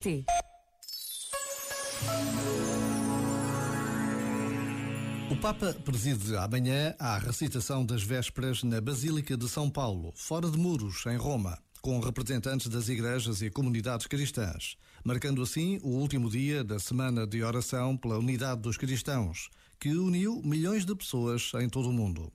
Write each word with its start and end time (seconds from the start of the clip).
T. 0.00 0.24
O 5.28 5.36
Papa 5.40 5.74
preside 5.84 6.36
amanhã 6.36 6.94
a 7.00 7.18
recitação 7.18 7.84
das 7.84 8.04
vésperas 8.04 8.62
na 8.62 8.80
Basílica 8.80 9.36
de 9.36 9.48
São 9.48 9.68
Paulo, 9.68 10.12
fora 10.14 10.48
de 10.48 10.56
muros, 10.56 11.04
em 11.06 11.16
Roma, 11.16 11.58
com 11.82 11.98
representantes 11.98 12.68
das 12.68 12.88
igrejas 12.88 13.42
e 13.42 13.50
comunidades 13.50 14.06
cristãs, 14.06 14.76
marcando 15.02 15.42
assim 15.42 15.80
o 15.82 15.88
último 15.88 16.30
dia 16.30 16.62
da 16.62 16.78
semana 16.78 17.26
de 17.26 17.42
oração 17.42 17.96
pela 17.96 18.18
unidade 18.18 18.62
dos 18.62 18.76
cristãos, 18.76 19.50
que 19.80 19.88
uniu 19.90 20.40
milhões 20.44 20.86
de 20.86 20.94
pessoas 20.94 21.50
em 21.60 21.68
todo 21.68 21.88
o 21.88 21.92
mundo. 21.92 22.32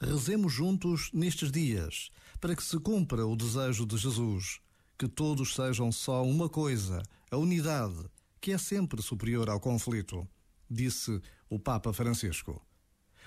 Rezemos 0.00 0.52
juntos 0.52 1.10
nestes 1.14 1.52
dias, 1.52 2.10
para 2.40 2.56
que 2.56 2.62
se 2.64 2.76
cumpra 2.80 3.24
o 3.24 3.36
desejo 3.36 3.86
de 3.86 3.96
Jesus 3.96 4.60
que 5.02 5.08
todos 5.08 5.56
sejam 5.56 5.90
só 5.90 6.24
uma 6.24 6.48
coisa, 6.48 7.02
a 7.28 7.36
unidade, 7.36 8.08
que 8.40 8.52
é 8.52 8.58
sempre 8.58 9.02
superior 9.02 9.50
ao 9.50 9.58
conflito, 9.58 10.28
disse 10.70 11.20
o 11.50 11.58
Papa 11.58 11.92
Francisco. 11.92 12.64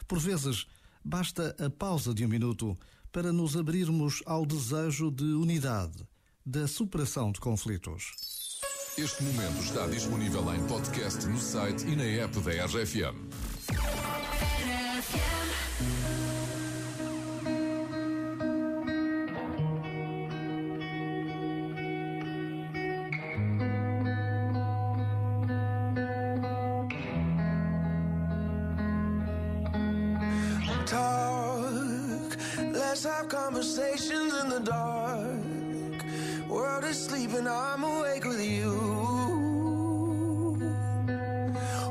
Por 0.07 0.17
vezes, 0.17 0.65
basta 1.03 1.53
a 1.59 1.69
pausa 1.69 2.13
de 2.13 2.25
um 2.25 2.29
minuto 2.29 2.77
para 3.11 3.33
nos 3.33 3.57
abrirmos 3.57 4.23
ao 4.25 4.45
desejo 4.45 5.11
de 5.11 5.25
unidade, 5.25 6.07
da 6.45 6.65
superação 6.65 7.29
de 7.29 7.41
conflitos. 7.41 8.13
Este 8.97 9.21
momento 9.23 9.61
está 9.61 9.85
disponível 9.87 10.55
em 10.55 10.65
podcast 10.67 11.25
no 11.25 11.37
site 11.37 11.85
e 11.87 11.95
na 11.97 12.05
app 12.05 12.39
da 12.39 12.51
RFM. 12.67 13.34
Talk. 30.85 32.37
Let's 32.57 33.03
have 33.03 33.27
conversations 33.27 34.33
in 34.41 34.49
the 34.49 34.59
dark. 34.59 36.05
World 36.47 36.83
is 36.83 37.05
sleeping, 37.05 37.47
I'm 37.47 37.83
awake 37.83 38.23
with 38.23 38.41
you. 38.41 38.71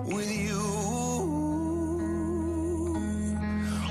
With 0.07 0.31
you. 0.31 0.63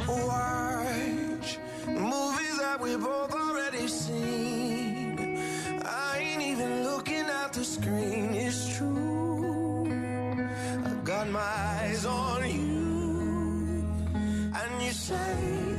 Watch 0.08 1.60
movies 1.88 2.58
that 2.60 2.80
we 2.80 2.96
both 2.96 3.34
already 3.34 3.88
seen. 3.88 5.38
I 5.86 6.20
ain't 6.20 6.42
even 6.42 6.84
looking 6.84 7.26
at 7.26 7.52
the 7.54 7.66
screen, 7.66 8.34
it's 8.36 8.78
true. 8.78 9.86
I 10.86 10.94
got 11.04 11.28
my 11.28 11.42
eyes 11.42 12.06
on 12.06 12.50
you. 12.50 12.83
Say 14.94 15.16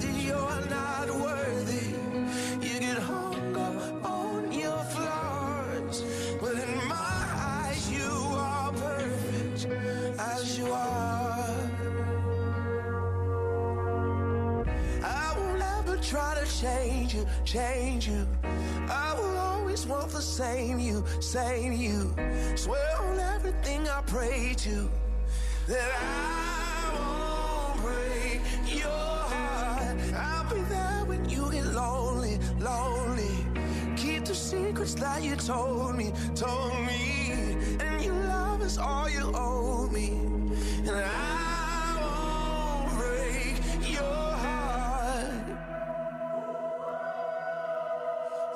that 0.01 0.23
you're 0.23 0.67
not 0.69 1.09
worthy. 1.09 1.95
You 2.67 2.81
get 2.81 2.98
hung 2.98 3.56
up 3.56 4.05
on 4.05 4.53
your 4.53 4.77
flaws. 4.93 6.03
In 6.43 6.89
my 6.89 7.25
eyes, 7.62 7.93
you 7.93 8.11
are 8.33 8.73
perfect 8.73 9.67
as 10.19 10.59
you 10.59 10.67
are. 10.73 11.71
I 15.05 15.34
will 15.39 15.59
never 15.59 15.97
try 15.99 16.34
to 16.34 16.47
change 16.61 17.15
you, 17.15 17.25
change 17.45 18.09
you. 18.09 18.27
I 18.89 19.15
will 19.17 19.39
always 19.39 19.87
want 19.87 20.11
the 20.11 20.23
same 20.23 20.81
you, 20.81 21.05
same 21.21 21.73
you. 21.73 22.12
Swear 22.56 23.01
on 23.03 23.21
everything 23.21 23.89
I 23.89 24.03
pray 24.03 24.55
to 24.59 24.91
that 25.69 25.91
I 26.01 26.99
won't 26.99 27.23
break 27.85 28.41
your 28.67 28.89
heart. 29.35 29.97
I'll 30.15 30.49
be 30.55 30.61
there 30.75 31.05
when 31.06 31.28
you 31.28 31.50
get 31.53 31.67
lonely, 31.67 32.39
lonely. 32.61 33.34
Keep 33.97 34.25
the 34.27 34.34
secrets 34.34 34.95
that 34.95 35.22
you 35.22 35.37
told 35.37 35.97
me, 35.97 36.12
told 36.34 36.75
me. 36.87 37.33
And 37.81 38.05
your 38.05 38.15
love 38.15 38.62
is 38.62 38.78
all 38.78 39.09
you 39.09 39.31
owe 39.34 39.89
me. 39.89 40.09
And 40.89 40.91
I 40.91 41.87
won't 42.00 42.87
break 42.99 43.56
your 43.97 44.27
heart. 44.44 45.47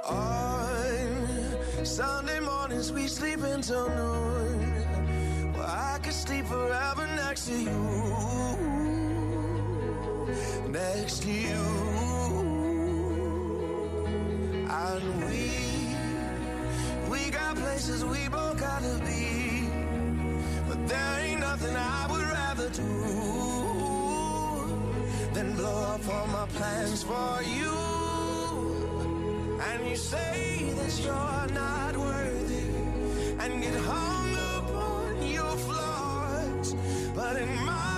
On 0.06 1.84
Sunday 1.84 2.40
mornings 2.40 2.92
we 2.92 3.06
sleep 3.06 3.40
until 3.42 3.88
noon. 3.88 5.52
Well, 5.54 5.66
I 5.66 5.98
could 6.02 6.14
sleep 6.14 6.46
forever 6.46 7.06
next 7.16 7.46
to 7.46 7.56
you. 7.58 8.77
Next 10.78 11.22
to 11.24 11.32
you. 11.32 11.62
And 14.70 15.04
we, 15.26 15.50
we 17.10 17.30
got 17.30 17.56
places 17.56 18.04
we 18.04 18.28
both 18.28 18.60
gotta 18.60 18.94
be. 19.04 19.68
But 20.68 20.86
there 20.86 21.18
ain't 21.24 21.40
nothing 21.40 21.74
I 21.74 22.06
would 22.08 22.22
rather 22.22 22.68
do 22.70 22.90
than 25.34 25.56
blow 25.56 25.82
up 25.94 26.08
all 26.14 26.28
my 26.28 26.46
plans 26.58 27.02
for 27.02 27.42
you. 27.42 27.74
And 29.68 29.88
you 29.88 29.96
say 29.96 30.72
that 30.78 30.92
you're 31.04 31.46
not 31.54 31.96
worthy 31.96 32.68
and 33.42 33.60
get 33.60 33.74
hung 33.74 34.36
up 34.54 34.70
on 34.70 35.26
your 35.26 35.56
flaws. 35.66 36.74
But 37.16 37.36
in 37.36 37.52
my 37.66 37.97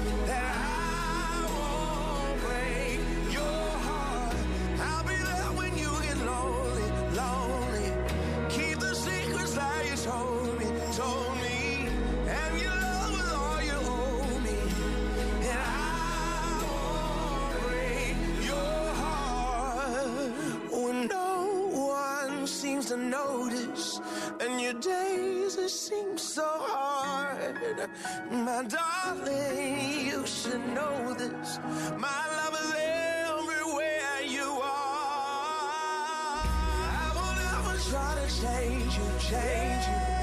to 22.91 22.97
notice. 22.97 24.01
And 24.41 24.59
your 24.59 24.73
days 24.73 25.55
it 25.55 25.69
seems 25.69 26.21
so 26.21 26.45
hard. 26.45 27.89
My 28.29 28.63
darling, 28.63 30.07
you 30.07 30.27
should 30.27 30.65
know 30.75 31.13
this. 31.13 31.59
My 31.97 32.23
love 32.37 32.53
is 32.63 32.73
everywhere 32.75 34.21
you 34.27 34.43
are. 34.43 36.43
I 36.99 37.07
will 37.15 37.35
never 37.47 37.75
try 37.89 38.11
to 38.19 38.27
change 38.41 38.97
you, 38.97 39.07
change 39.19 39.85
you. 39.87 40.20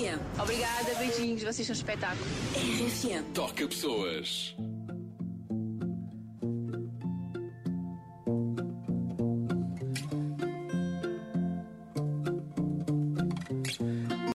RFM. 0.00 0.18
Obrigada, 0.40 0.94
beijinhos, 0.94 1.42
vocês 1.42 1.66
são 1.66 1.74
um 1.74 1.76
espetáculo. 1.76 2.24
RFM. 2.54 3.32
Toca 3.34 3.66
pessoas. 3.68 4.54